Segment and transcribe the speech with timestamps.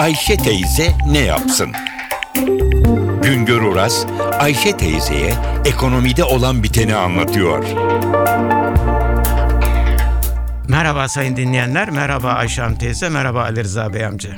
[0.00, 1.72] Ayşe teyze ne yapsın?
[3.22, 4.06] Güngör Oras,
[4.38, 5.34] Ayşe teyzeye
[5.64, 7.64] ekonomide olan biteni anlatıyor.
[10.68, 14.30] Merhaba sayın dinleyenler, merhaba Ayşe Hanım teyze, merhaba Ali Rıza Bey amca.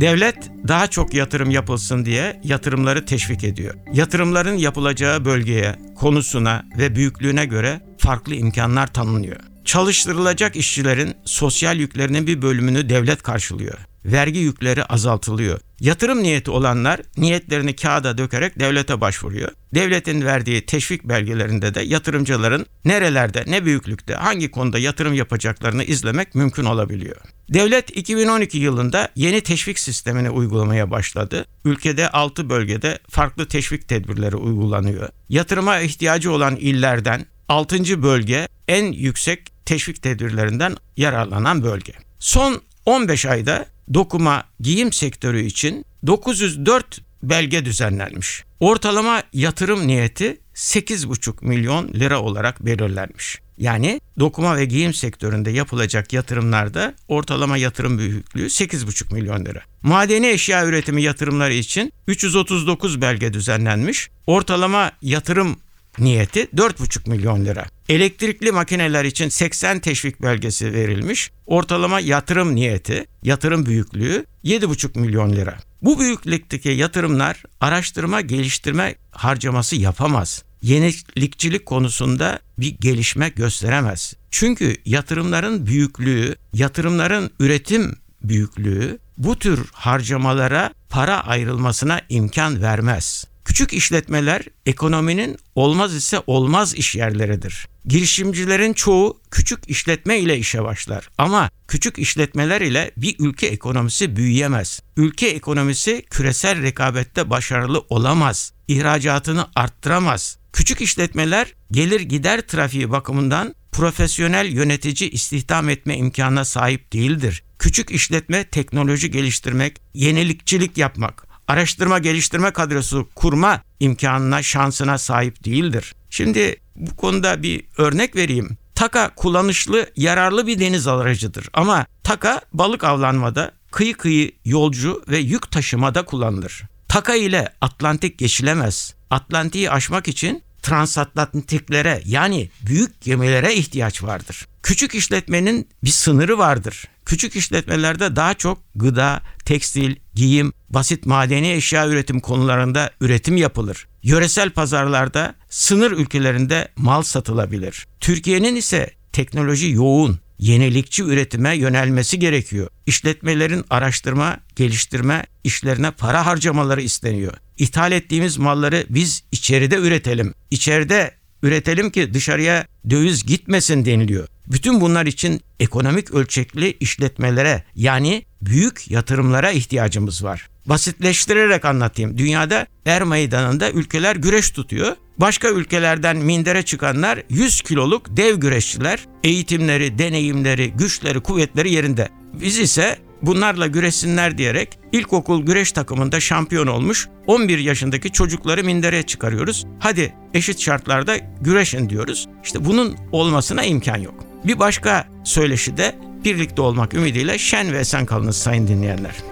[0.00, 0.36] Devlet
[0.68, 3.74] daha çok yatırım yapılsın diye yatırımları teşvik ediyor.
[3.92, 9.40] Yatırımların yapılacağı bölgeye, konusuna ve büyüklüğüne göre farklı imkanlar tanınıyor.
[9.64, 13.78] Çalıştırılacak işçilerin sosyal yüklerinin bir bölümünü devlet karşılıyor.
[14.04, 15.60] Vergi yükleri azaltılıyor.
[15.80, 19.50] Yatırım niyeti olanlar niyetlerini kağıda dökerek devlete başvuruyor.
[19.74, 26.64] Devletin verdiği teşvik belgelerinde de yatırımcıların nerelerde, ne büyüklükte, hangi konuda yatırım yapacaklarını izlemek mümkün
[26.64, 27.16] olabiliyor.
[27.48, 31.44] Devlet 2012 yılında yeni teşvik sistemini uygulamaya başladı.
[31.64, 35.08] Ülkede 6 bölgede farklı teşvik tedbirleri uygulanıyor.
[35.28, 38.02] Yatırıma ihtiyacı olan illerden 6.
[38.02, 41.92] bölge en yüksek teşvik tedbirlerinden yararlanan bölge.
[42.18, 48.44] Son 15 ayda dokuma giyim sektörü için 904 belge düzenlenmiş.
[48.60, 53.38] Ortalama yatırım niyeti 8,5 milyon lira olarak belirlenmiş.
[53.58, 59.60] Yani dokuma ve giyim sektöründe yapılacak yatırımlarda ortalama yatırım büyüklüğü 8,5 milyon lira.
[59.82, 64.10] Madeni eşya üretimi yatırımları için 339 belge düzenlenmiş.
[64.26, 65.56] Ortalama yatırım
[65.98, 67.66] niyeti 4,5 milyon lira.
[67.88, 71.30] Elektrikli makineler için 80 teşvik belgesi verilmiş.
[71.46, 75.58] Ortalama yatırım niyeti, yatırım büyüklüğü 7,5 milyon lira.
[75.82, 80.42] Bu büyüklükteki yatırımlar araştırma geliştirme harcaması yapamaz.
[80.62, 84.14] Yenilikçilik konusunda bir gelişme gösteremez.
[84.30, 93.24] Çünkü yatırımların büyüklüğü, yatırımların üretim büyüklüğü bu tür harcamalara para ayrılmasına imkan vermez.
[93.44, 97.68] Küçük işletmeler ekonominin olmaz ise olmaz iş yerleridir.
[97.86, 104.80] Girişimcilerin çoğu küçük işletme ile işe başlar ama küçük işletmeler ile bir ülke ekonomisi büyüyemez.
[104.96, 108.52] Ülke ekonomisi küresel rekabette başarılı olamaz.
[108.68, 110.38] İhracatını arttıramaz.
[110.52, 117.42] Küçük işletmeler gelir gider trafiği bakımından profesyonel yönetici istihdam etme imkanına sahip değildir.
[117.58, 125.94] Küçük işletme teknoloji geliştirmek, yenilikçilik yapmak, araştırma geliştirme kadrosu kurma imkanına, şansına sahip değildir.
[126.10, 128.56] Şimdi bu konuda bir örnek vereyim.
[128.74, 135.50] Taka kullanışlı, yararlı bir deniz aracıdır ama taka balık avlanmada, kıyı kıyı yolcu ve yük
[135.50, 136.62] taşımada kullanılır.
[136.88, 138.94] Taka ile Atlantik geçilemez.
[139.10, 144.46] Atlantik'i aşmak için transatlantiklere yani büyük gemilere ihtiyaç vardır.
[144.62, 146.88] Küçük işletmenin bir sınırı vardır.
[147.04, 153.86] Küçük işletmelerde daha çok gıda, tekstil, giyim, basit madeni eşya üretim konularında üretim yapılır.
[154.02, 157.86] Yöresel pazarlarda sınır ülkelerinde mal satılabilir.
[158.00, 162.68] Türkiye'nin ise teknoloji yoğun, yenilikçi üretime yönelmesi gerekiyor.
[162.86, 167.32] İşletmelerin araştırma, geliştirme işlerine para harcamaları isteniyor.
[167.58, 170.34] İthal ettiğimiz malları biz içeride üretelim.
[170.50, 174.28] İçeride üretelim ki dışarıya döviz gitmesin deniliyor.
[174.46, 180.48] Bütün bunlar için ekonomik ölçekli işletmelere yani büyük yatırımlara ihtiyacımız var.
[180.66, 182.18] Basitleştirerek anlatayım.
[182.18, 184.96] Dünyada er meydanında ülkeler güreş tutuyor.
[185.18, 189.06] Başka ülkelerden mindere çıkanlar 100 kiloluk dev güreşçiler.
[189.24, 192.08] Eğitimleri, deneyimleri, güçleri, kuvvetleri yerinde.
[192.40, 199.66] Biz ise bunlarla güreşsinler diyerek ilkokul güreş takımında şampiyon olmuş 11 yaşındaki çocukları mindere çıkarıyoruz.
[199.78, 202.28] Hadi eşit şartlarda güreşin diyoruz.
[202.44, 204.14] İşte bunun olmasına imkan yok.
[204.44, 205.94] Bir başka söyleşi de
[206.24, 209.31] birlikte olmak ümidiyle şen ve esen kalınız sayın dinleyenler.